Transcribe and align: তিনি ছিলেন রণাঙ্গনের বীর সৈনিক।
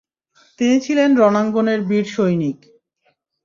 তিনি 0.59 0.75
ছিলেন 0.79 1.09
রণাঙ্গনের 1.15 1.79
বীর 1.81 2.05
সৈনিক। 2.05 2.57